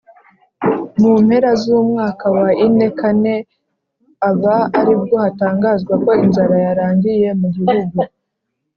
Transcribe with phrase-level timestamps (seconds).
[1.01, 3.35] Mu mpera z’umwaka wa ine kane,
[4.29, 7.99] aba aribwo hatangazwa ko inzara yarangiye mu gihugu.